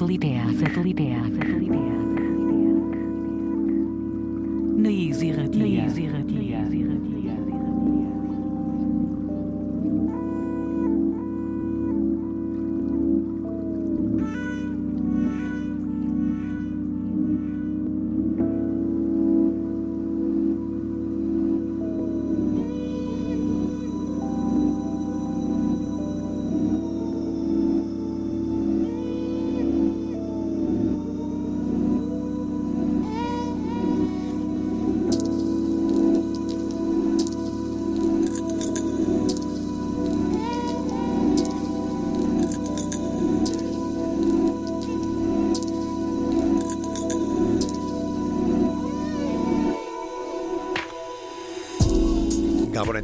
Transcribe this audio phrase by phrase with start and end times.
[0.00, 1.99] Satelitea, satelitea, satelitea.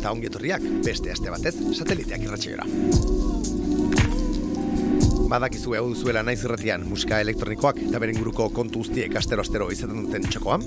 [0.06, 2.62] Eta ongi etorriak beste aste batez sateliteak irratxeora.
[5.26, 10.28] Badakizu hau duzuela naiz irratian musika elektronikoak eta beren guruko kontu guztiek astero-astero izaten duten
[10.30, 10.60] txokoa.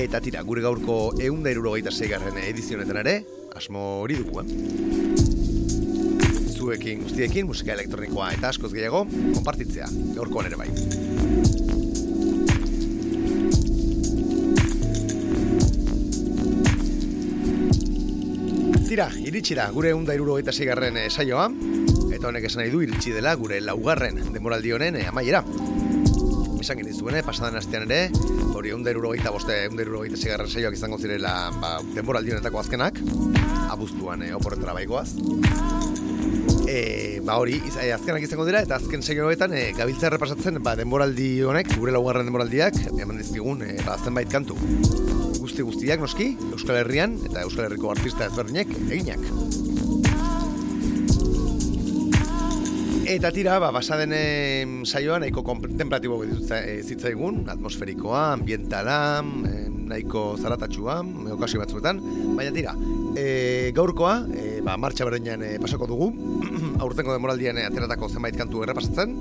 [0.00, 3.14] Eta tira, gure gaurko eunda irurogeita zeigarren edizionetan ere,
[3.54, 4.46] asmo hori dugu, eh?
[6.56, 9.06] Zuekin guztiekin musika elektronikoa eta askoz gehiago,
[9.38, 9.86] konpartitzea,
[10.18, 10.70] gaurkoan ere bai.
[19.00, 21.46] Tira, iritsi da gure eunda irurogeita zeigarren eh, saioa,
[22.12, 25.40] eta honek esan nahi du iritsi dela gure laugarren demoraldi honen eh, amaiera.
[26.60, 28.10] Esan genizuen, eh, pasadan astean ere,
[28.52, 33.00] hori eunda irurogeita boste, eunda irurogeita zeigarren saioak izango zirela ba, demoraldi honetako azkenak,
[33.72, 35.14] abuztuan eh, oporretara baikoaz.
[36.68, 41.30] E, ba hori, iz, azkenak izango dira, eta azken saioetan e, gabiltza errepasatzen ba, denboraldi
[41.48, 44.60] honek, gure laugarren denboraldiak, eman dizkigun, e, ba, zenbait kantu
[45.50, 49.18] guzti guztiak noski, Euskal Herrian eta Euskal Herriko artista ezberdinek eginak.
[53.10, 61.00] Eta tira, ba, basaden em, saioa nahiko kontemplatibo e, zitzaigun, atmosferikoa, ambientala, em, nahiko zaratatxua,
[61.34, 61.98] okasio batzuetan,
[62.38, 62.76] baina tira,
[63.18, 66.12] e, gaurkoa, e, ba, martxa berdinean e, pasako dugu,
[66.86, 69.18] aurtengo demoraldian e, ateratako zenbait kantu errepasatzen,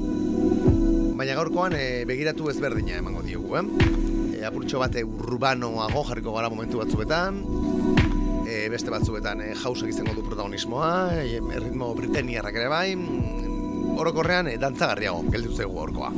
[1.17, 4.08] baina gaurkoan e, begiratu ezberdina emango diogu, eh?
[4.39, 7.41] E, apurtxo bate urbanoago jarriko gara momentu batzuetan,
[8.47, 10.91] e, beste batzuetan e, jausak izango du protagonismoa,
[11.23, 16.13] e, erritmo britaniarrak ere bai, mm, orokorrean e, dantzagarriago, gelditu zaigu gaurkoa.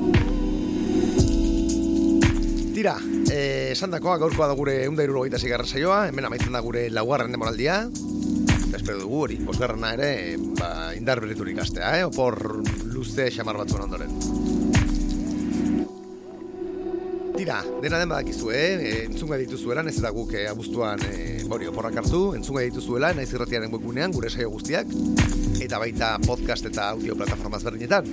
[2.71, 2.95] Tira,
[3.31, 7.83] esan dakoa gaurkoa da gure eunda irurogeita zigarra saioa, hemen amaitzen da gure laugarren demoraldia,
[8.71, 10.11] eta espero dugu hori, bosgarrena ere,
[10.57, 12.07] ba, indar berriturik astea, eh?
[12.07, 14.40] opor luze xamar batzuen ondoren.
[17.41, 19.05] Tira, dena den badakizu, eh?
[19.07, 23.71] entzunga dituzuela, ez eta guk eh, abuztuan eh, bori, oporrak hartu, entzunga dituzuela, naiz irratiaren
[23.73, 24.91] webgunean, gure saio guztiak,
[25.57, 28.05] eta baita podcast eta audio plataforma ezberdinetan.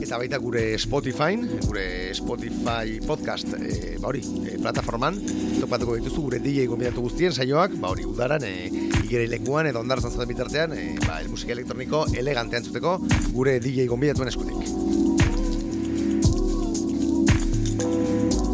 [0.00, 1.36] Eta baita gure Spotify,
[1.66, 1.84] gure
[2.16, 5.20] Spotify podcast, eh, ba hori, eh, plataforman,
[5.60, 8.70] topatuko dituzu gure DJ gombidatu guztien saioak, ba hori, udaran, eh,
[9.02, 12.96] igere lenguan edo ondarzan zaten bitartean, eh, ba, el musika elektroniko elegantean zuteko
[13.36, 15.23] gure DJ gombidatuen eskutik.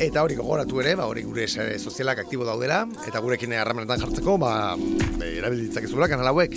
[0.01, 4.39] Eta hori gogoratu ere, ba, hori gure sare sozialak aktibo daudela, eta gurekin harremanetan jartzeko,
[4.41, 4.73] ba,
[5.27, 6.55] erabil ditzakezula kanal hauek,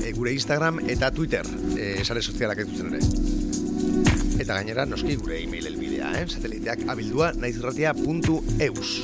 [0.00, 1.44] e, gure Instagram eta Twitter
[1.76, 3.02] e, sare sozialak dituzen ere.
[4.40, 6.24] Eta gainera, noski gure e-mail elbidea, eh?
[6.24, 8.94] sateliteak abildua naizirratia.eus.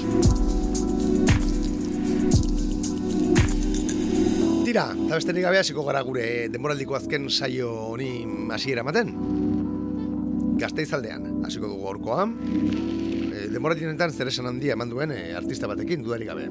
[4.65, 8.25] Tira, eta besterik gabe hasiko gara gure denboraldiko azken saio honi
[8.57, 9.13] hasiera ematen.
[10.65, 12.25] Gazteizaldean, hasiko dugu gaurkoa.
[13.57, 16.45] E, denboraldienetan zer esan handia eman duen e, artista batekin dudarik gabe.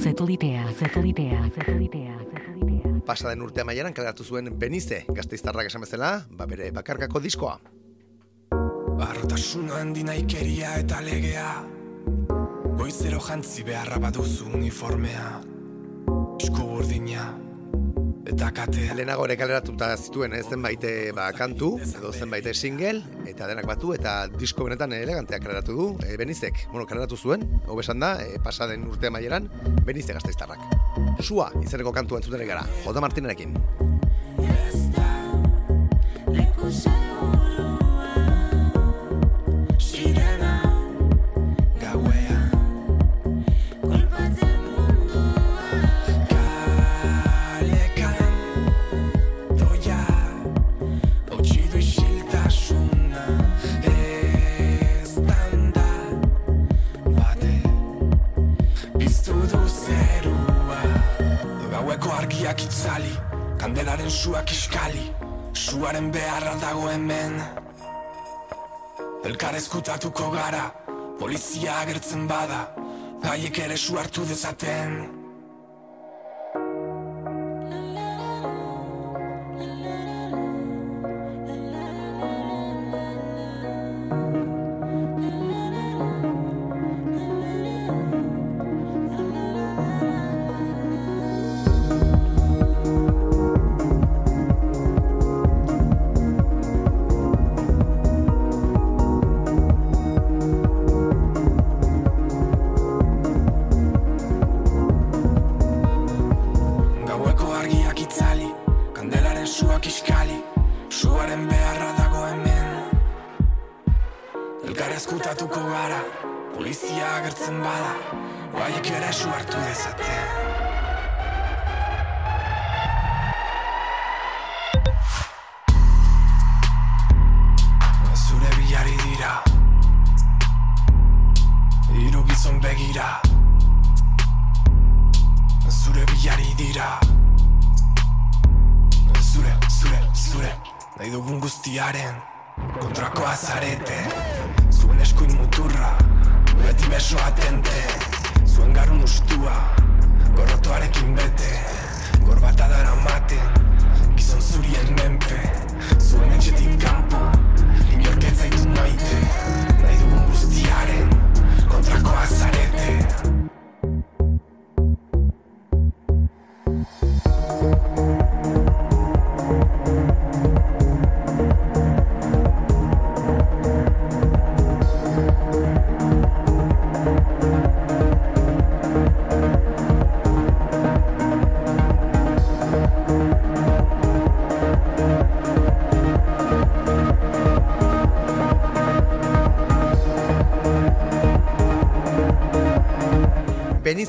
[0.00, 2.92] Satellidea, Satellidea, Satellidea, Satellidea.
[3.04, 7.58] Pasaden urte amaieran kaleratu zuen Benize gazteiztarrak esan bezala, ba bere bakarkako diskoa.
[9.10, 11.52] Arrotasun handi naikeria eta legea
[12.78, 15.26] Goizero jantzi beharra baduzu uniformea
[16.40, 17.26] Esku burdina
[18.22, 20.84] Eta katea Lehenago ere kaleratuta zituen ez zenbait
[21.16, 26.16] ba, kantu, edo zenbait single, eta denak batu, eta disko benetan eleganteak kaleratu du e,
[26.16, 26.68] Benizek.
[26.70, 29.50] Bueno, kaleratu zuen, hobesan da, e, pasaden urte amaieran,
[29.84, 30.62] Benize gazteiztarrak.
[31.20, 33.58] Sua, izeneko kantu entzuten gara, Jota Martinerekin.
[36.72, 37.21] Sirena
[61.92, 63.10] Gaueko argiak itzali
[63.60, 65.02] Kandelaren suak iskali
[65.52, 67.36] Suaren beharra dago hemen.
[69.28, 70.70] Elkar eskutatuko gara
[71.20, 72.62] Polizia agertzen bada
[73.20, 75.21] Gaiek ere su hartu dezaten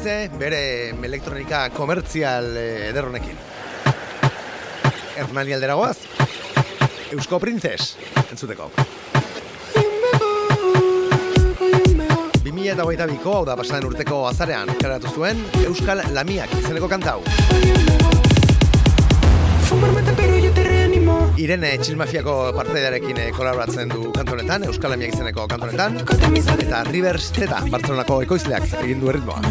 [0.04, 3.38] Benize bere elektronika komertzial eh, ederronekin.
[5.16, 5.96] Hernani alderagoaz,
[7.16, 7.94] Eusko Princes,
[8.26, 8.68] entzuteko.
[12.44, 17.24] 2008ko, hau da pasaden urteko azarean, karatu zuen Euskal Lamiak izeneko kantau.
[19.70, 20.73] Fumarmate pero yo te
[21.42, 27.64] Irene Txilmafiako parteidarekin eh, kolaboratzen du kantu honetan, Euskal Lamiak izeneko labios eta Rivers Zeta,
[27.74, 29.42] Bartzelonako ekoizleak egin du erritmoa.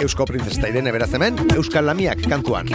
[0.00, 2.72] Eusko Princes eta Irene beraz hemen, Euskal Lamiak kantuan.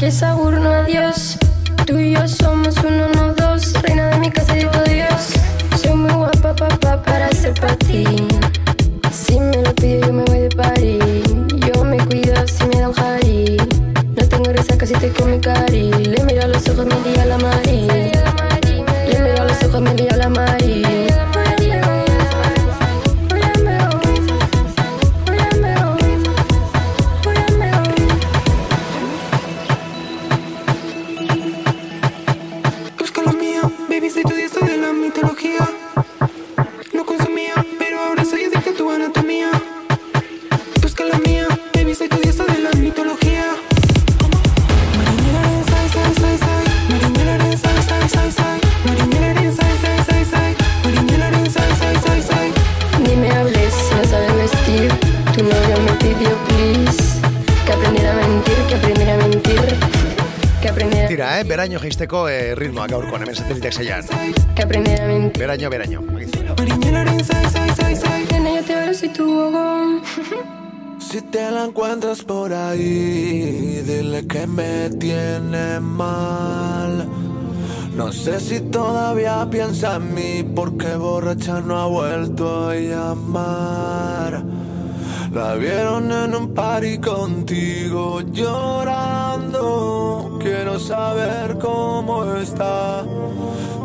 [0.00, 1.36] Es Agur, no adiós.
[1.84, 3.74] Tú y yo somos uno, no dos.
[3.82, 5.34] Reina de mi casa todo Dios,
[5.78, 8.04] soy muy guapa, papá, para ser para ti.
[9.12, 10.98] Si me lo pido, yo me voy de party.
[11.66, 13.58] Yo me cuido si me da un jari.
[14.16, 15.92] No tengo resaca si estoy con mi cari.
[15.92, 17.59] Le miro a los ojos, me lía la mari.
[62.00, 64.04] Beraino jaisteko eh, ritmoa gaurkoan hemen satelitek saian.
[65.38, 66.00] Beraino, beraino.
[71.00, 77.08] Si te la encuentras por ahí, dile que me tiene mal.
[77.96, 84.44] No sé si todavía piensa en mí porque borracha no ha vuelto a llamar.
[85.32, 89.09] La vieron en un party contigo llorando.
[90.86, 93.04] Saber cómo está.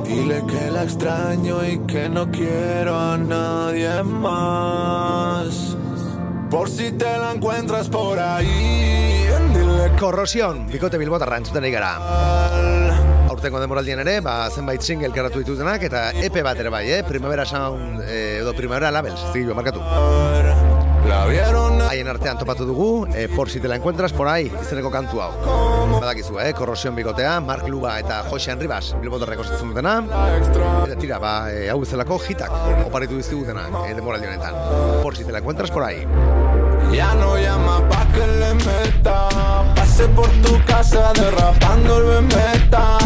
[0.05, 5.75] Dile que la extraño y que no quiero a nadie más.
[6.49, 11.91] Por si te la encuentras por ahí, dile Korrosion, bikote bilbotarra entzuten ari gara.
[13.27, 17.03] Aurtengo demoraldien ere, ba, zenbait single karatu ditutenak, eta EP bat ere bai, eh?
[17.03, 19.81] Primavera Sound, eh, edo Primavera Labels, zigilo markatu.
[21.09, 21.64] La vieron
[21.95, 25.29] Haien artean topatu dugu, eh, por si te la encuentras por ahí, izeneko kantu hau.
[25.93, 26.51] Badakizu, eh?
[26.51, 29.93] Korrosion bikotea, Mark Luba eta Jose Enribas, bilbotarreko zitzen dutena.
[30.83, 32.51] Eta tira, ba, eh, hau bezalako hitak,
[32.83, 34.59] oparitu dizkigutenak, eh, demoraldi honetan.
[35.01, 36.03] Por si te la encuentras por ahí.
[36.91, 39.29] Ya no llama pa' que le meta
[39.73, 42.97] Pasé por tu casa derrapando el bemeta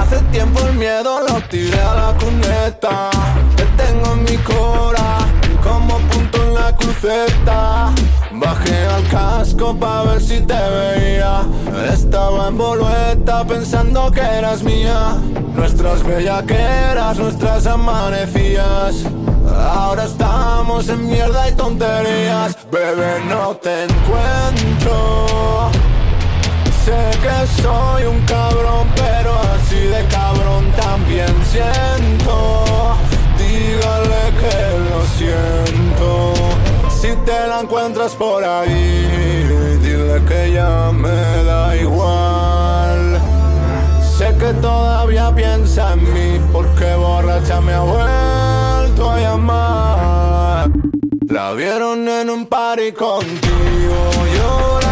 [0.00, 3.10] Hace tiempo el miedo lo tiré a la cuneta
[3.54, 5.18] Te tengo en mi cora
[5.62, 7.92] como punto en la cruceta
[8.40, 11.42] Bajé al casco pa' ver si te veía.
[11.92, 15.16] Estaba en bolueta pensando que eras mía.
[15.56, 19.04] Nuestras bellaqueras, nuestras amanecías.
[19.56, 22.56] Ahora estamos en mierda y tonterías.
[22.70, 25.70] Bebé, no te encuentro.
[26.84, 32.96] Sé que soy un cabrón, pero así de cabrón también siento.
[33.36, 34.56] Dígale que
[34.90, 36.67] lo siento
[37.00, 39.46] Si te la encuentras por ahí
[39.80, 43.20] Dile que ya me da igual.
[44.02, 50.70] Sé que todavía piensa en mí Porque borracha me ha vuelto a llamar.
[51.28, 54.87] La vieron en un party contigo llorando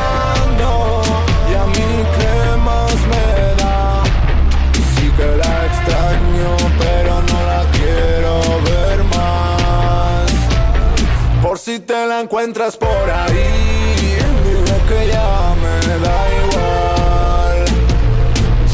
[11.43, 17.65] Por si te la encuentras por ahí Dile que ya me da igual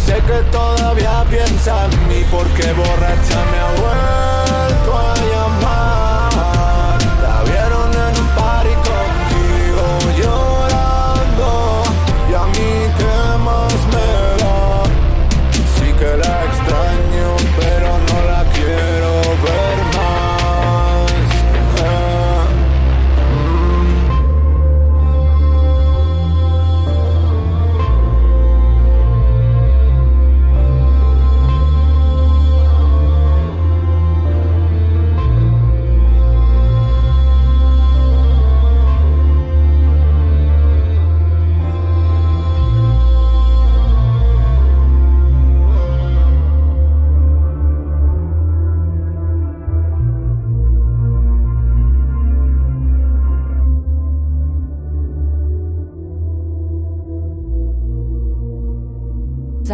[0.06, 5.41] Sé que todavía piensa en mí porque borracha me ha vuelto a llamar.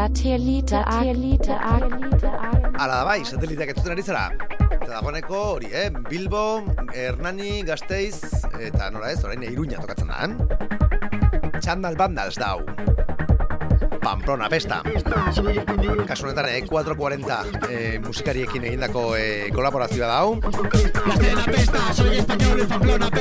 [0.08, 2.30] Satellite, Satellite, Satellite,
[2.80, 4.22] Ala da bai, sateliteak entzuten ari zara.
[4.70, 5.90] Eta dagoeneko hori, eh?
[6.08, 6.62] Bilbo,
[6.96, 8.22] Hernani, Gasteiz,
[8.56, 11.60] eta nola ez, orain Iruña tokatzen da, eh?
[11.60, 12.54] Txandal Bandals da
[14.28, 14.36] hau.
[14.36, 14.82] Pamplona Pesta.
[16.06, 20.40] Kasu honetan, eh, 440 eh, musikariekin egindako eh, kolaborazioa da hau.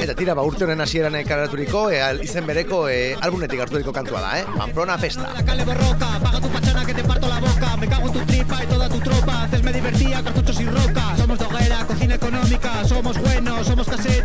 [0.02, 4.22] Eta tira, ba, urte honen hasieran kaleraturiko, eh, al- izen bereko eh, albunetik harturiko kantua
[4.22, 4.46] da, eh?
[4.58, 5.30] Pamplona Festa.
[5.46, 8.64] Cale borroca, paga tu pachana que te parto la boca Me cago en tu tripa
[8.64, 12.86] y toda tu tropa Antes me divertía, cartuchos y rocas Somos de hoguera, cocina económica
[12.86, 14.17] Somos buenos, somos caseros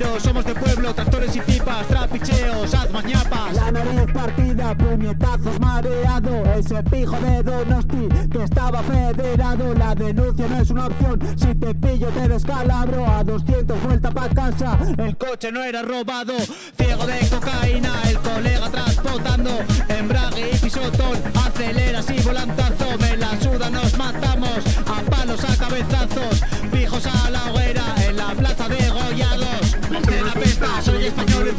[4.73, 6.45] partida, puñetazos mareado.
[6.55, 9.75] Ese pijo de Donosti que estaba federado.
[9.75, 11.21] La denuncia no es una opción.
[11.37, 13.07] Si te pillo te descalabro.
[13.07, 16.35] A 200 vuelta pa' casa El coche no era robado.
[16.76, 19.50] Ciego de cocaína, el colega transportando.
[19.88, 22.99] Embrague y pisotón Aceleras y volantazo.
[23.00, 26.43] Me la suda, nos matamos A palos, a cabezazos.
[26.71, 27.62] Pijos a la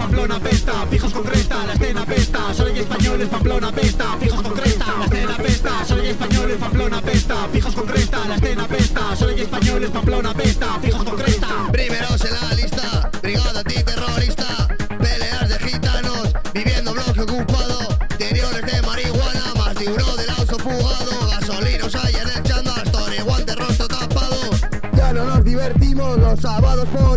[0.03, 4.51] Pamplona pesta Pijos con cresta, la escena pesta Soy español en Pamplona pesta Pijos con
[4.51, 9.15] cresta, la escena pesta Soy español en Pamplona pesta Pijos con cresta, la escena pesta
[9.15, 11.72] Soy español en Pamplona pesta Pijos con cresta.
[11.72, 14.67] Primeros en la lista, brigada antiterrorista,
[15.00, 17.79] peleas de gitanos, viviendo bloque ocupado,
[18.12, 23.19] interiores de marihuana, más de uno del auto fugado, gasolinos hay en el chandal, Tony
[23.19, 24.41] guante rostro tapado.
[24.98, 27.12] Ya no nos divertimos los sábados por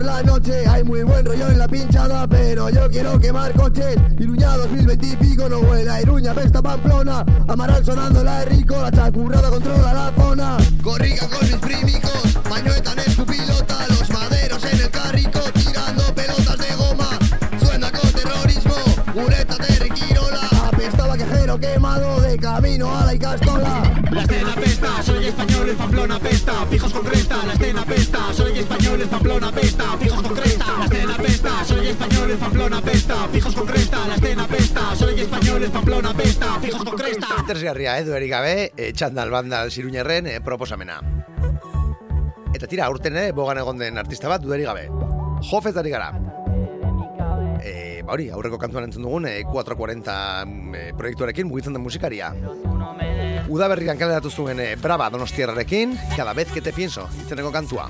[0.49, 3.97] Hay muy buen rollo en la pinchada Pero yo quiero quemar coches.
[4.19, 7.25] Iruña 2020 y pico No huela Iruña, Pesta, Pamplona.
[7.49, 10.57] Amaral sonando la rico La chacurrada controla la zona.
[10.83, 16.59] Corriga con mis primicos, mañueta en su pilota, los maderos en el carrico, tirando pelotas
[16.59, 17.09] de goma,
[17.59, 18.75] suena con terrorismo,
[19.17, 20.41] ureta de Riquirola.
[20.73, 23.83] Apestaba quejero quemado De camino a la Icastola.
[24.12, 24.26] La
[25.37, 30.35] español Pamplona pesta fijos con cresta, la escena pesta, soy españoles, Pamplona pesta, fijos con
[30.35, 35.21] cresta, la escena pesta, soy españoles, Pamplona pesta, fijos con cresta, la escena pesta, soy
[35.21, 37.26] españoles, Pamplona pesta, fijos con cresta.
[37.38, 41.00] Interesgarria, edu erik gabe, e, txandal bandal ziruñerren e, proposamena.
[42.55, 44.88] Eta tira, aurten ere, bogan egon den artista bat, duderik gabe.
[45.50, 46.14] Jofez ari gara.
[47.61, 50.16] E, ba hori, aurreko kantuan entzun dugun, e, 440
[50.47, 52.33] mm, e, proiektuarekin mugitzen den musikaria.
[53.49, 57.88] Udaberrian kaleratu zuen e, Brava Donostiarrarekin, cada vez que te pienso, izeneko kantua.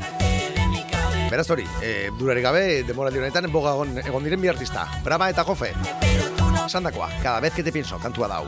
[1.31, 5.45] Beraz hori, e, dudarik gabe, demoraldi honetan, boga egon, egon diren bi artista, Brava eta
[5.45, 5.73] Jofe.
[6.69, 8.47] Sandakoa, cada vez que te pienso, kantua dau.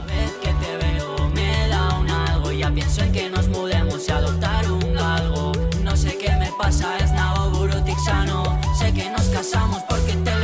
[2.78, 5.52] pienso en que nos mudemos y adoptar un galgo
[5.82, 10.37] No sé qué me pasa, es nago burutik sano Sé que nos casamos porque te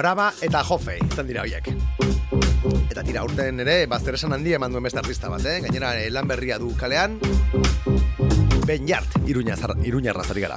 [0.00, 1.66] Brava eta Jofe, izan dira horiek.
[2.88, 5.58] Eta tira, urten ere, bazter esan handia eman duen beste artista bat, eh?
[5.60, 7.18] Gainera, lan berria du kalean,
[8.64, 10.56] Ben Jart, iruña, iruña razari gara.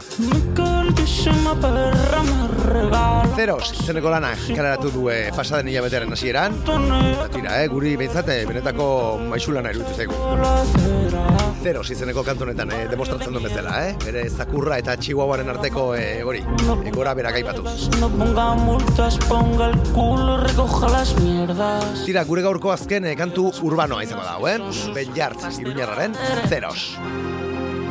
[3.36, 6.62] Zeros, izeneko lana kaleratu du eh, pasaden hilabetearen hasieran.
[6.64, 11.43] Eta tira, eh, guri behintzat, eh, benetako maixulana iruditu zaigu.
[11.64, 13.92] Zeros izeneko kantu honetan eh, demostratzen duen bezala, eh?
[14.04, 17.88] Bere zakurra eta chihuahuaren arteko eh, hori, eh, gora berak aipatuz.
[18.02, 22.04] No ponga multas, ponga el culo, recoja las mierdas.
[22.04, 24.58] Tira, gure gaurko azken eh, kantu urbanoa izango dago, eh?
[24.94, 26.20] Ben Jart, iruñarraren,
[26.52, 26.98] Zeros.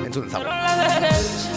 [0.04, 1.48] Entzun derecha,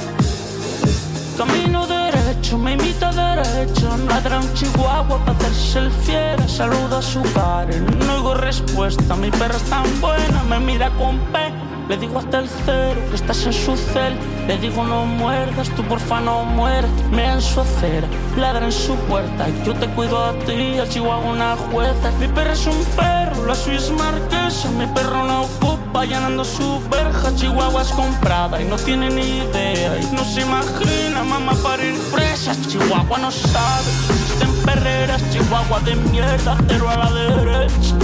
[1.36, 3.92] camino derecho, me imita derecho.
[4.08, 6.48] Ladra un chihuahua para hacerse el fiera.
[6.48, 7.76] Saluda a su cara,
[8.08, 9.18] no oigo respuesta.
[9.18, 11.75] Mi perra es tan buena, me mira con pena.
[11.88, 14.18] Le digo hasta el cero, que estás en su cel.
[14.48, 16.90] Le digo no muerdas, tú porfa no mueras.
[17.12, 19.48] Me en su acera, ladra en su puerta.
[19.48, 22.12] Y yo te cuido a ti, al chihuahua una jueza.
[22.20, 24.70] Mi perra es un perro, la suya es marquesa.
[24.72, 27.36] Mi perro no ocupa, llenando su verja.
[27.36, 30.00] Chihuahua es comprada y no tiene ni idea.
[30.00, 32.60] Y no se imagina, mamá, parir presas.
[32.68, 35.22] Chihuahua no sabe, existen perreras.
[35.32, 37.96] Chihuahua de mierda, cero a la derecha.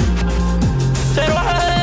[1.15, 1.81] Cero a la derecha.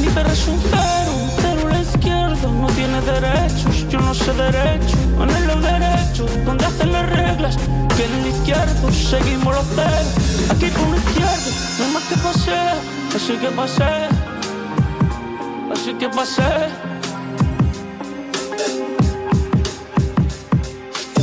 [0.00, 2.48] Mi perro es un cero, un cero la izquierda.
[2.60, 4.96] No tiene derechos, yo no sé derecho.
[5.20, 7.56] En el derecho, donde hacen las reglas.
[7.96, 10.50] Que en el izquierdo seguimos los ceros.
[10.50, 12.60] Aquí con la izquierda, no hay más que pasé.
[13.14, 14.08] Así que pasé.
[15.72, 16.89] Así que pasé.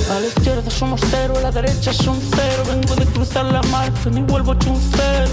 [0.09, 2.63] A la izquierda somos cero, a la derecha son cero.
[2.67, 5.29] Vengo de cruzar la marca, ni vuelvo hecho un cero.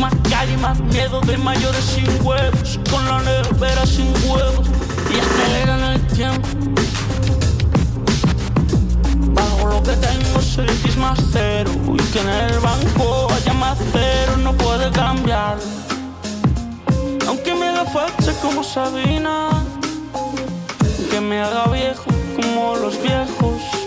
[0.00, 2.80] Más calle, más miedo de mayores sin huevos.
[2.90, 4.66] Con la nevera sin huevos.
[5.14, 6.48] Y aceleran el tiempo.
[9.34, 11.70] Pago lo que tengo, soy X más cero.
[11.92, 15.58] Y que en el banco haya más cero, no puede cambiar.
[17.26, 19.50] Aunque me haga facha como Sabina.
[21.10, 22.04] Que me haga viejo
[22.36, 23.77] como los viejos.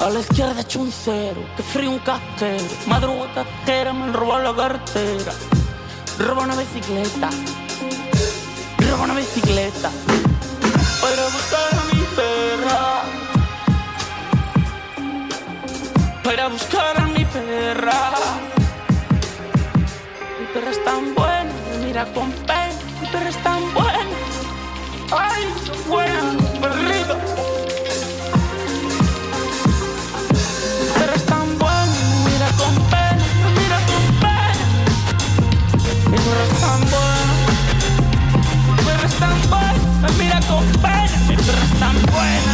[0.00, 2.64] A la izquierda he hecho un cero, que frío un castero.
[2.86, 5.32] Madruga cajera, me roba la cartera.
[6.18, 7.28] Roba una bicicleta.
[8.78, 9.90] Roba una bicicleta.
[11.02, 13.02] Para buscar a mi perra.
[16.24, 18.12] Para buscar a mi perra.
[20.40, 21.52] Mi perra es tan buena,
[21.84, 22.72] mira con pena.
[23.02, 24.16] Mi perra es tan buena.
[25.12, 25.44] Ay,
[25.86, 26.22] buena,
[26.58, 27.19] perrito.
[40.50, 42.52] sos buena, pero tan buena,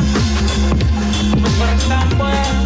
[1.58, 2.58] pero tan buena,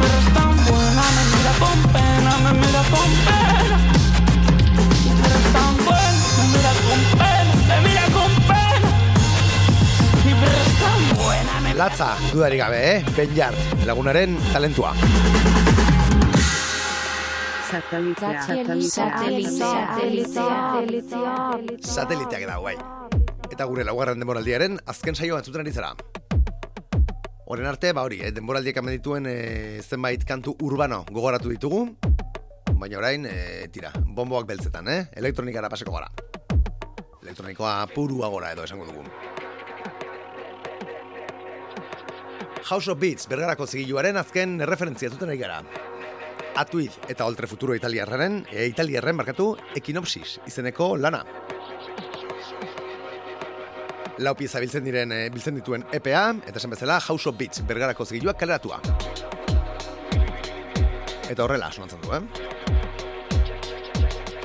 [0.00, 3.76] pero tan buena, me mira con pena, me mira con pena,
[5.20, 8.88] pero tan buena, me mira con pena, me mira con pena,
[10.24, 13.04] y pero tan buena, me Latza, dudarik gabe, eh?
[13.16, 14.92] Benjart, lagunaren talentua.
[17.70, 20.44] Satelitea, satelitea, satelitea, satelitea, satelitea,
[20.92, 21.32] satelitea,
[21.80, 23.01] satelitea, satelitea,
[23.52, 25.90] Eta gure laugarren denboraldiaren azken saioa entzuten ari zara.
[27.52, 31.82] Horren arte, ba hori, eh, denboraldiek hemen dituen eh, zenbait kantu urbano gogoratu ditugu,
[32.80, 35.02] baina orain, eh, tira, bomboak beltzetan, eh?
[35.20, 36.08] Elektronikara paseko gara.
[37.20, 39.04] Elektronikoa purua gora edo esango dugu.
[42.70, 45.60] House of Beats bergarako zigiluaren azken referentzia zuten ari gara.
[46.56, 51.24] Atuiz eta Oltre Futuro Italiarren, e, Italiarren markatu Equinopsis izeneko lana.
[54.20, 58.04] Lau pieza biltzen diren e, biltzen dituen EPA eta esan bezala House of Beats bergarako
[58.04, 58.80] zigiluak kaleratua.
[61.32, 62.20] Eta horrela sonatzen du, eh?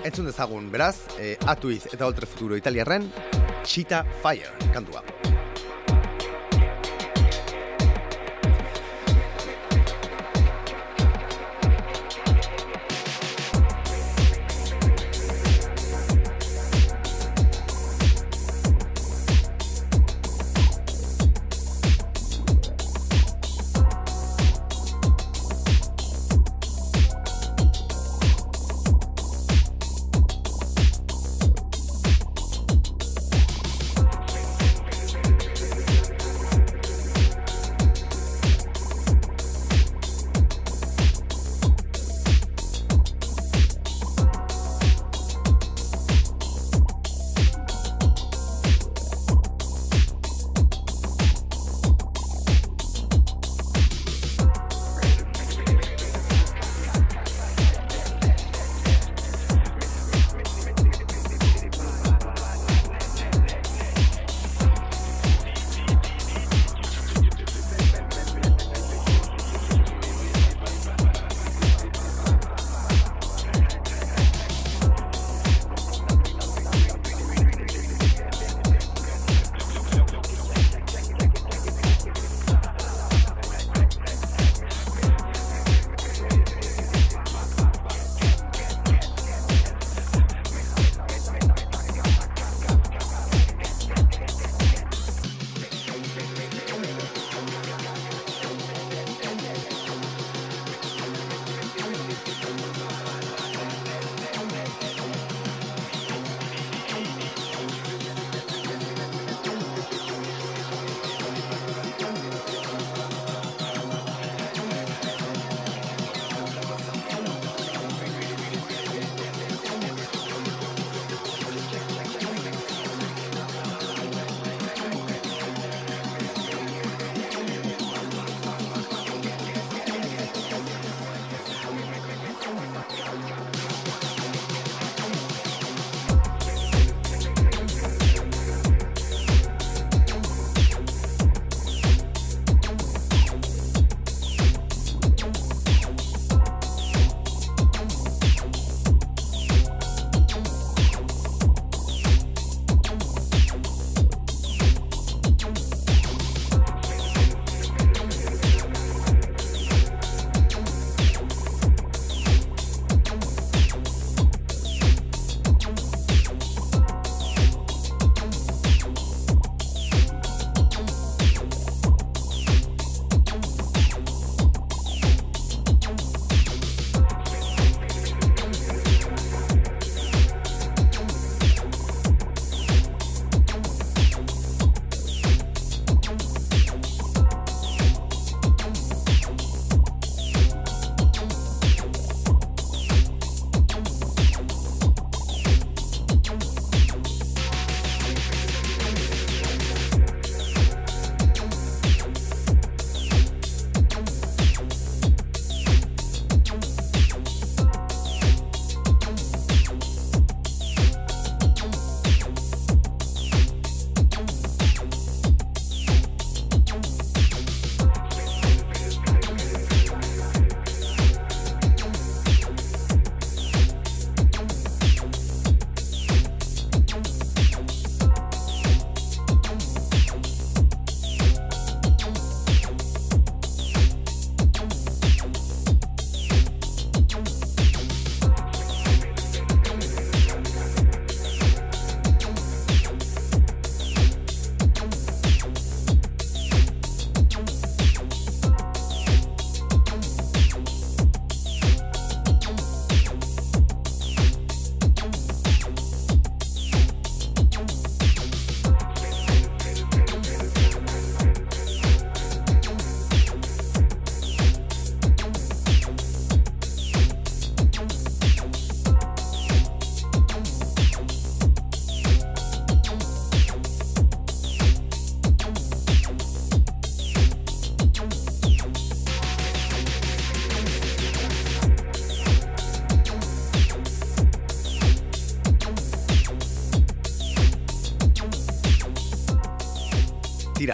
[0.07, 3.11] Entzun dezagun, beraz, e, Atuiz eta Oltre Futuro Italiarren
[3.65, 5.16] Cheetah Fire kantua.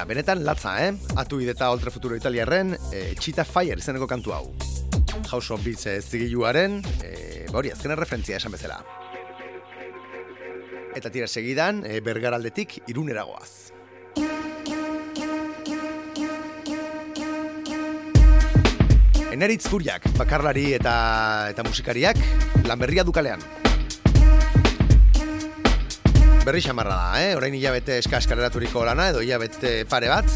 [0.06, 0.94] Benetan latza, eh?
[1.16, 4.44] Atu ideta Oltre Futuro Italiarren, e, Cheetah Fire izeneko kantu hau.
[5.32, 8.82] House of Beats e, zigiluaren, e, hori azkena referentzia esan bezala.
[10.94, 13.72] Eta tira segidan, e, bergaraldetik irunera goaz.
[19.34, 20.96] Eneritz furiak, bakarlari eta,
[21.50, 22.20] eta musikariak,
[22.68, 23.63] lan berria dukalean.
[26.44, 27.36] Berri xamarra da, eh?
[27.38, 30.28] Orain hilabete eskaskaraturiko lana, edo hilabete pare bat.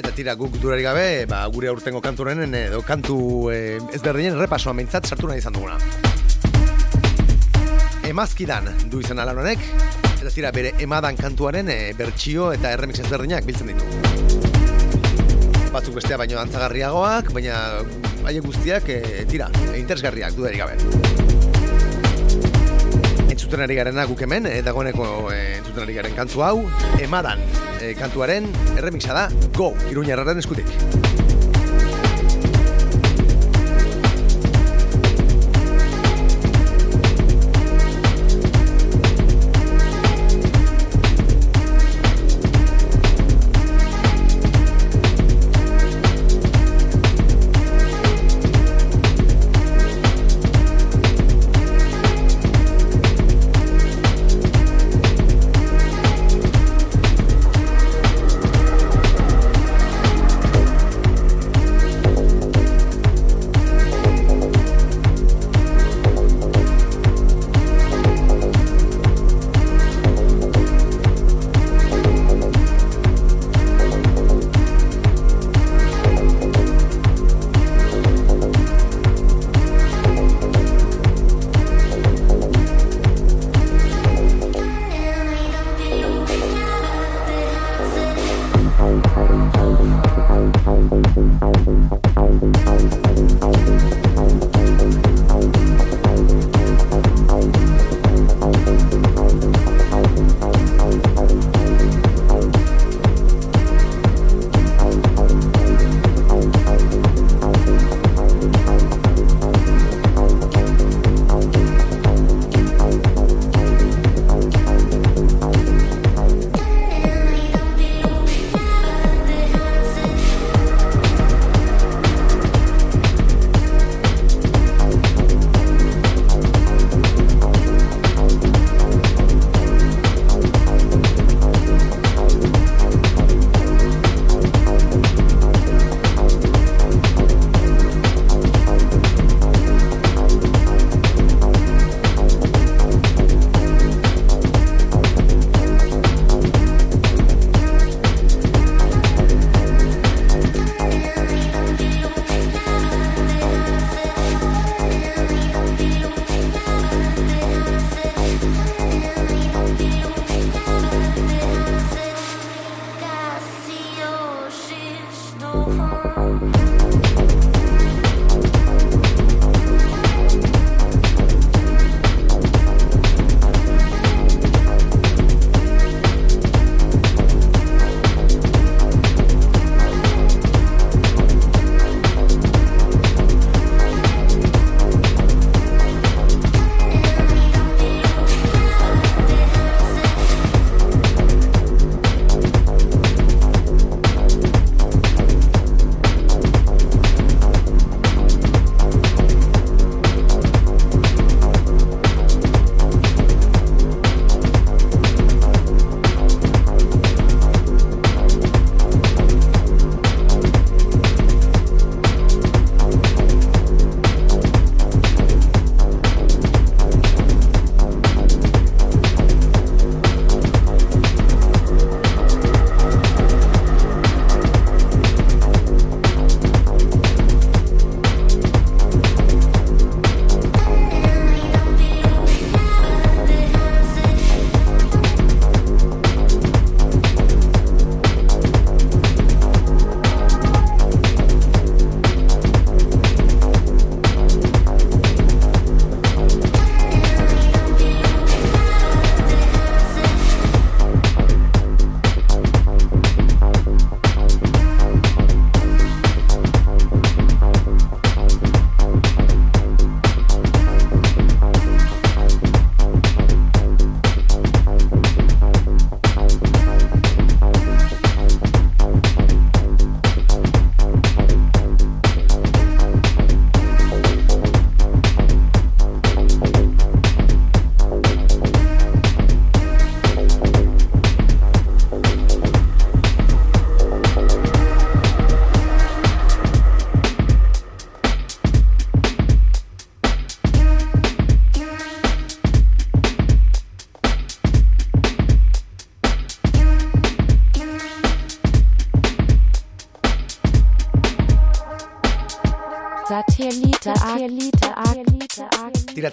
[0.00, 3.18] Eta tira guk durari gabe, ba, gure aurtengo kanturen edo kantu
[3.54, 5.78] eh, ezberdinen repasoa meintzat sartu nahi izan duguna.
[8.10, 9.62] Emazkidan du izan alan honek,
[10.16, 13.86] eta tira bere emadan kantuaren eh, bertsio eta erremix ezberdinak biltzen ditu.
[15.70, 17.84] Batzuk bestea baino antzagarriagoak, baina
[18.26, 19.46] haiek guztiak eh, tira,
[19.78, 21.31] interesgarriak dudarik gabe.
[23.52, 26.54] Entzuten ari garena guk hemen, eh, dagoeneko eh, entzuten ari garen kantu hau,
[27.04, 27.44] emadan
[27.82, 31.11] eh, kantuaren erremixa da Go, Iruñarraren eskutik.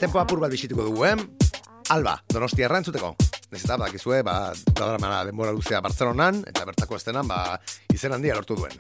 [0.10, 1.14] Tempo apur bat bisituko dugu, eh?
[1.94, 3.12] Alba, donostia errantzuteko.
[3.54, 7.60] Ez eta bakizue, ba, badaramana denbora luzea Bartzelonan, eta bertako estenan, ba,
[7.94, 8.74] izen handia lortu duen.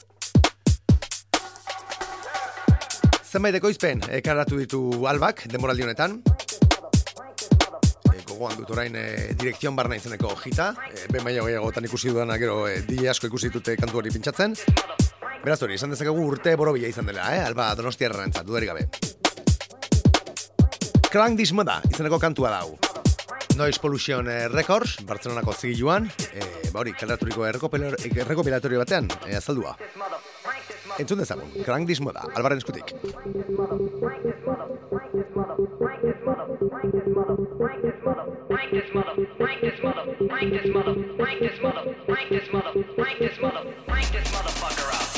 [3.29, 6.17] Zenbait ekoizpen ekaratu ditu albak, denboraldi honetan.
[8.09, 9.05] E, gogoan dut orain e,
[9.37, 10.71] direkzion barna izeneko jita.
[10.89, 14.57] E, ben baina gehiagotan ikusi dudana gero e, di asko ikusi dute kantu hori pintsatzen.
[15.45, 17.45] Beraz hori, esan dezakegu urte borobila izan dela, eh?
[17.45, 19.18] Alba donostia errantzat, dudarik gabe.
[21.09, 22.77] Klang Dismoda izeneko kantua dau.
[23.57, 26.05] Noise Pollution eh, Records, Bartzelonako zigiluan,
[26.37, 29.73] eh, ba hori, kaleraturiko errekopilatorio batean, eh, azaldua.
[31.01, 32.93] Entzun dezagun, Klang Dismoda, albaren eskutik.
[32.93, 33.09] Frank
[42.29, 42.85] this mother,
[43.87, 45.08] Frank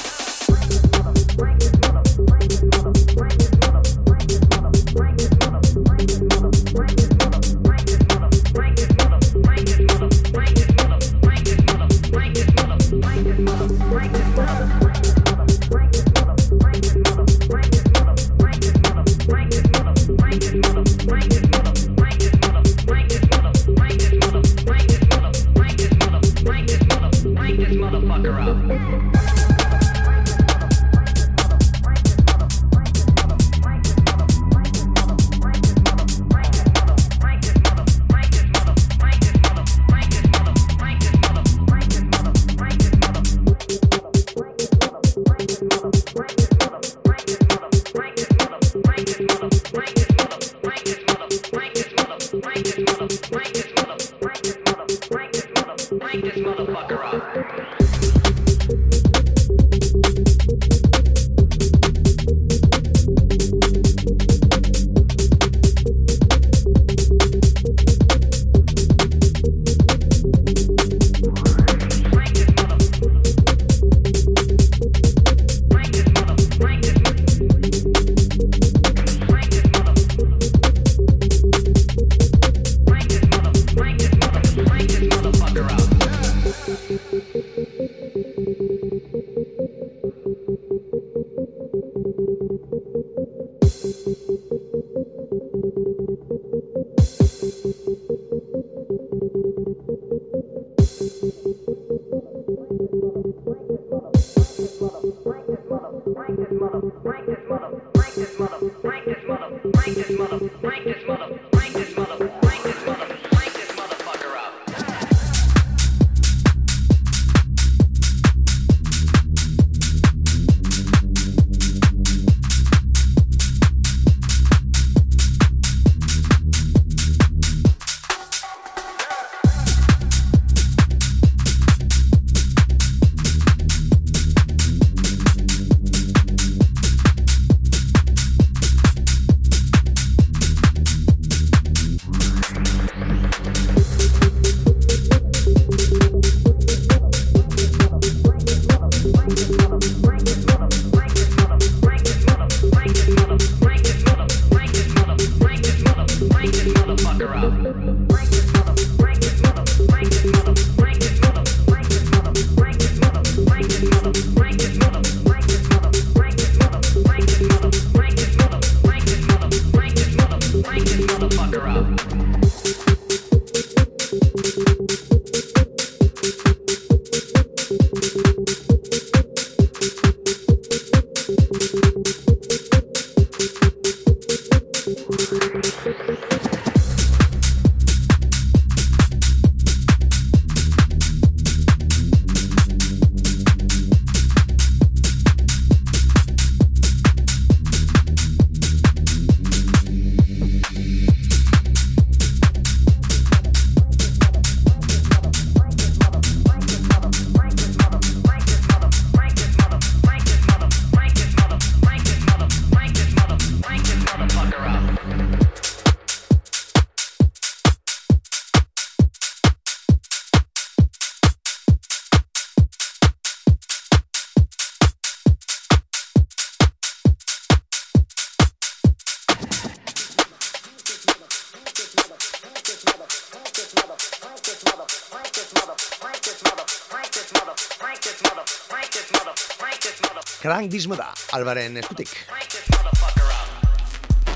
[240.70, 242.12] dismo da, albaren eskutik.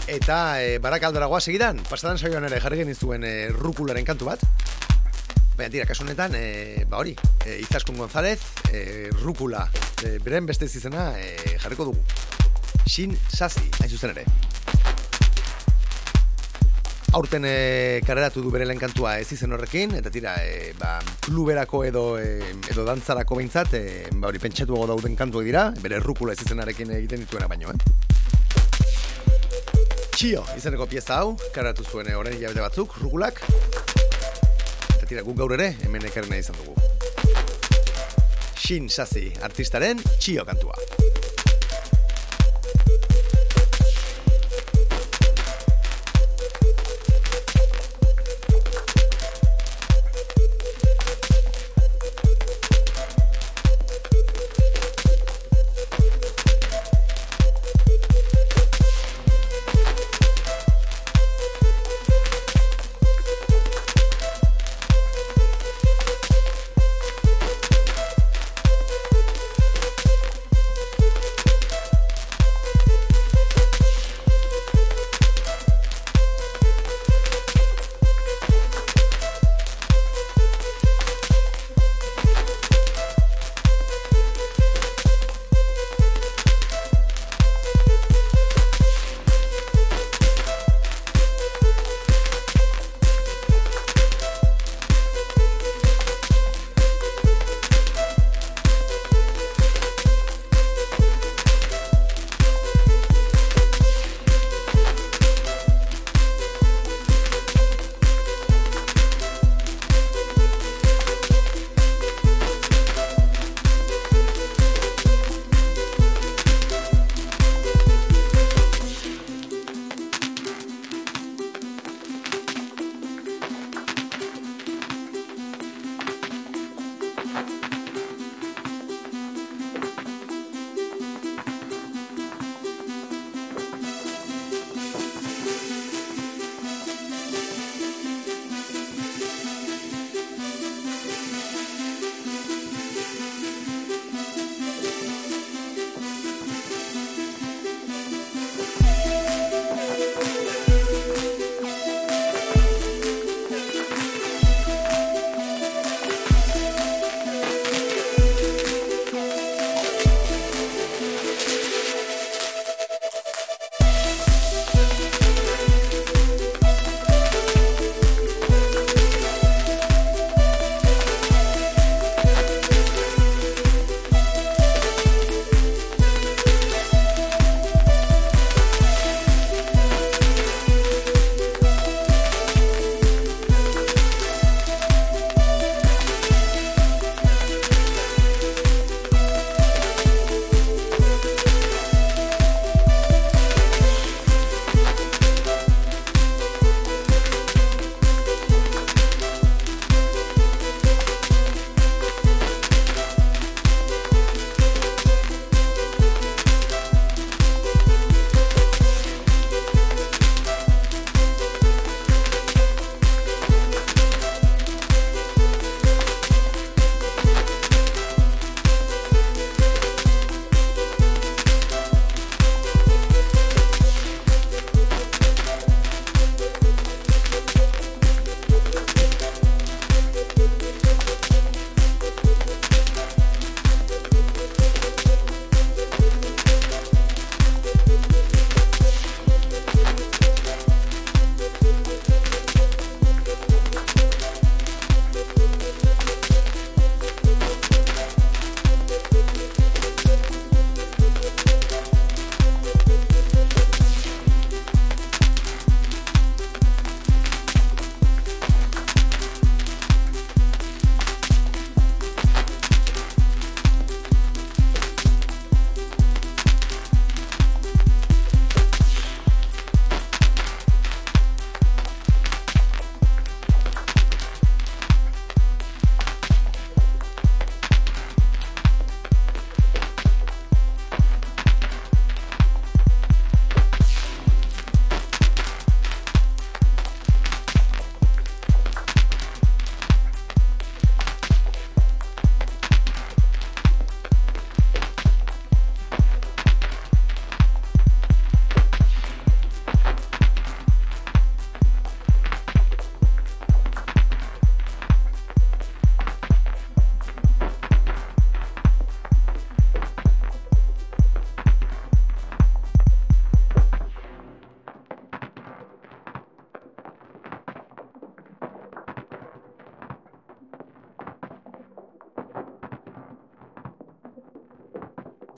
[0.07, 4.39] Eta e, barakaldora segidan, pasadan saioan ere jarri genizuen e, rukularen kantu bat.
[5.57, 7.15] Baina tira, kasu honetan, e, ba hori,
[7.45, 8.39] e, Izaskun González,
[8.71, 9.69] e, rukula,
[10.03, 12.03] e, beren beste izena e, jarriko dugu.
[12.85, 14.25] Shin Sasi, hain zuzen ere.
[17.15, 21.85] Aurten e, kareratu du bere lehen kantua ez izen horrekin, eta tira, e, ba, kluberako
[21.87, 22.41] edo e,
[22.73, 27.23] edo dantzarako behintzat, e, ba hori pentsatuago dauden kantuak dira, bere rukula ez izenarekin egiten
[27.23, 27.79] dituena baino, eh?
[30.11, 33.39] Txio, izeneko pieza hau, karatu zuen eh, orain hilabete batzuk, rukulak.
[34.97, 36.75] Eta tira, guk gaur ere, hemen ekarrena izan dugu.
[38.59, 40.75] Shin Sasi, artistaren txio kantua.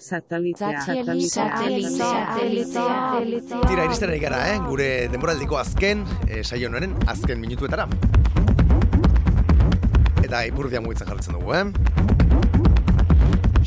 [0.08, 0.84] Satelitea.
[3.68, 4.58] Tira, iristen ari gara, eh?
[4.64, 7.88] gure denboraldiko azken, eh, saio honen azken minutuetara.
[10.24, 11.66] Eta ipurdia mugitzen jartzen dugu, eh?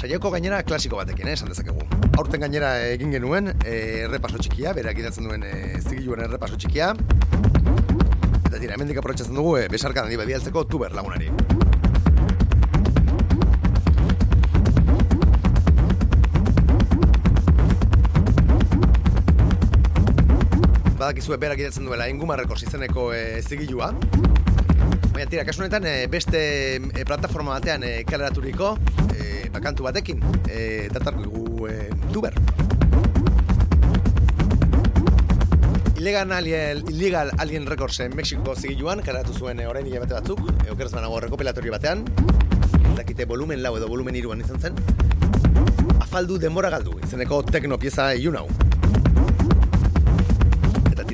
[0.01, 1.85] Saioko gainera klasiko batekin, eh, esan dezakegu.
[2.17, 6.95] Aurten gainera egin genuen, eh, errepaso txikia, berak idatzen duen eh, zigiluen errepaso txikia.
[8.47, 11.29] Eta tira, hemendik aprotxatzen dugu, eh, besarkan handi badialtzeko tuber lagunari.
[21.11, 23.89] Badakizue berak idatzen duela ingumarreko izeneko e, zigilua.
[25.11, 26.43] Baina tira, kasu honetan e, beste
[26.79, 28.69] e, plataforma batean e, kaleraturiko
[29.17, 32.39] e, bakantu batekin e, datarko dugu e, tuber.
[35.99, 40.95] Illegal Alien, Illegal Alien Recordsen Mexiko zigiluan kaleratu zuen e, orain hilabete batzuk, e, okeraz
[40.95, 42.07] banago rekopilatorio batean.
[42.95, 44.79] Dakite volumen lau edo volumen iruan izan zen.
[45.99, 48.70] Afaldu denbora galdu, izeneko tekno pieza ilun hau.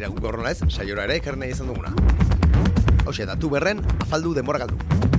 [0.07, 1.91] Tira guk nola ez, saiora ere ekarri nahi izan duguna.
[3.09, 5.16] Hauxe, da tuberren afaldu denbora galdu.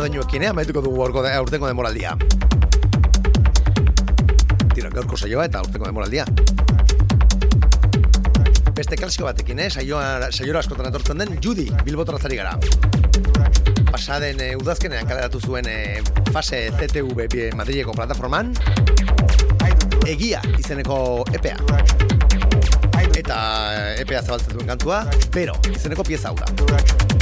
[0.00, 0.50] doinuekin, eh?
[0.50, 2.14] amaituko dugu gorko de, urtengo demoraldia.
[4.72, 6.24] Tira, gaurko saioa eta urtengo demoraldia.
[8.76, 9.68] Beste klasiko batekin, eh?
[9.68, 12.56] saioa, saioa askotan atortzen den, Judy, bilbotora zari gara.
[13.90, 15.78] Pasaden e, udazkenean kaleratu zuen e,
[16.32, 18.54] fase CTV Madrileko plataforman.
[20.08, 21.58] Egia izeneko EPEA.
[23.20, 23.38] Eta
[23.74, 27.19] eh, EPEA zabaltzen duen kantua, pero izeneko pieza hau da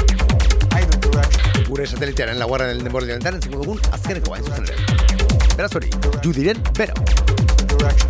[1.19, 4.77] kantuak gure satelitearen laguaren denbordi honetan entzuko dugun azkeneko hain zuzen ere.
[5.57, 5.91] Beraz hori,
[6.25, 6.95] judiren bero.
[7.75, 8.08] Direction.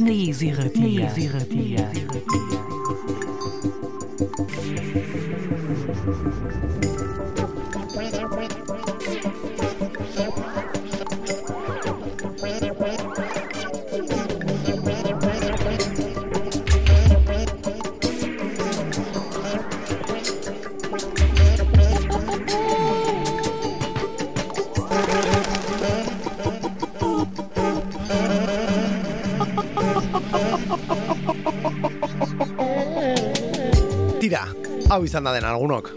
[0.00, 0.82] Na Easy Ratia.
[0.82, 1.90] Na Easy Ratia.
[35.08, 35.90] Izan da den algunok.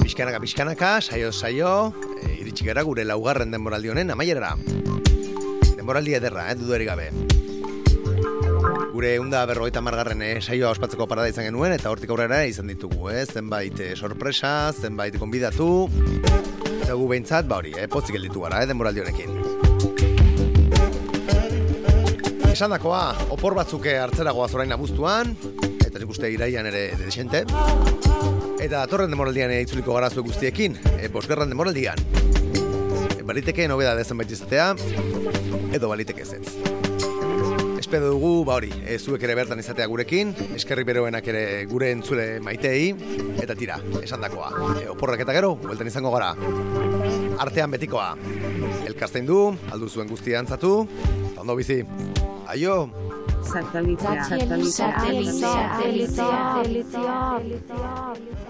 [0.00, 4.54] Pixkanaka, pixkanaka, saio, saio, e, iritsi gara gure laugarren denboraldi honen amaierara.
[5.76, 7.10] Denboraldi ederra, eh, dudarik gabe.
[8.90, 13.10] Gure unda berrogeita margarren eh, saioa ospatzeko parada izan genuen, eta hortik aurrera izan ditugu,
[13.12, 13.24] eh?
[13.26, 15.88] zenbait eh, sorpresa, zenbait konbidatu,
[16.80, 19.30] eta gu behintzat, ba hori, eh, pozik gelditu gara, eh, denboraldi honekin.
[22.50, 25.36] Esan dakoa, opor batzuk eh, hartzera goaz orain abuztuan,
[26.20, 27.46] uste iraian ere desente.
[28.60, 31.96] Eta datorren demoraldian itzuliko gara zuek guztiekin, e, bosgarran demoraldian.
[33.16, 34.74] E, baliteke nobeda dezen izatea,
[35.72, 36.42] edo baliteke ez.
[37.80, 42.38] Espero dugu, ba hori, e, zuek ere bertan izatea gurekin, eskerri beroenak ere gure entzule
[42.40, 42.92] maitei,
[43.40, 44.52] eta tira, esan dakoa.
[44.76, 46.34] E, oporrak eta gero, bueltan izango gara.
[47.40, 48.12] Artean betikoa.
[48.84, 50.84] Elkartzen du, aldu zuen guztia antzatu,
[51.40, 51.80] ondo bizi.
[52.46, 53.09] Aio!
[53.52, 55.48] Satelitea, satelitea, satelitea,
[55.78, 56.62] satelitea,
[57.42, 58.49] satelitea.